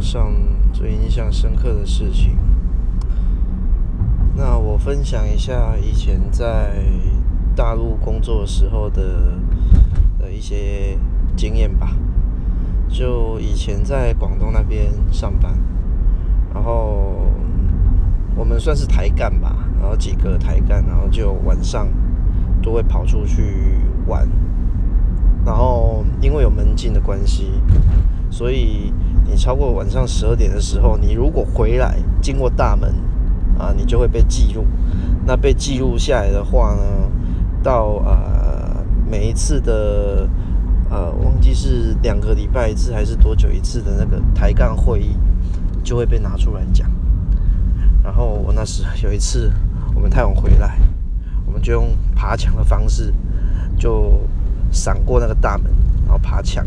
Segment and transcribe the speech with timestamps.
[0.00, 0.32] 上
[0.72, 2.38] 最印象深刻的事情，
[4.36, 6.74] 那我分享一下以前在
[7.56, 9.38] 大陆工作时候的
[10.18, 10.98] 的一些
[11.36, 11.96] 经验吧。
[12.88, 15.52] 就以前在广东那边上班，
[16.52, 17.26] 然后
[18.36, 21.88] 我们算是台干吧，然后几个台干，然后就晚上
[22.62, 24.28] 都会跑出去玩。
[26.44, 27.50] 有门禁的关系，
[28.30, 28.92] 所以
[29.24, 32.94] 你超过晚上十二点的时候，你如果回来经过大门
[33.58, 34.66] 啊，你就会被记录。
[35.26, 36.82] 那被记录下来的话呢，
[37.62, 40.28] 到呃每一次的
[40.90, 45.16] 呃忘记是两个礼拜一次还是多久一次的那个抬杠会议，
[45.82, 46.86] 就会被拿出来讲。
[48.02, 49.50] 然后我那时有一次
[49.94, 50.78] 我们太晚回来，
[51.46, 53.14] 我们就用爬墙的方式
[53.78, 54.20] 就。
[54.70, 55.70] 闪过那个大门，
[56.14, 56.64] 后爬墙，